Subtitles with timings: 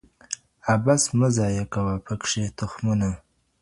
[0.73, 3.09] عبث مه ضایع کوه پکښي تخمونه